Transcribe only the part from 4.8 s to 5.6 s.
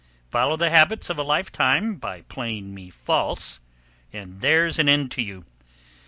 end to you.